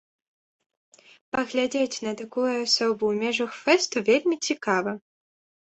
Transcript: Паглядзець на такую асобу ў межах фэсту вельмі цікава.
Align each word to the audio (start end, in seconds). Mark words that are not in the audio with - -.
Паглядзець 1.35 2.01
на 2.07 2.11
такую 2.23 2.47
асобу 2.65 2.97
ў 3.11 3.15
межах 3.27 3.51
фэсту 3.63 3.97
вельмі 4.11 4.35
цікава. 4.51 4.91